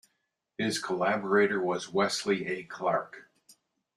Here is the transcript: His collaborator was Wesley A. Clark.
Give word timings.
His 0.57 0.79
collaborator 0.79 1.61
was 1.61 1.93
Wesley 1.93 2.47
A. 2.47 2.63
Clark. 2.63 3.29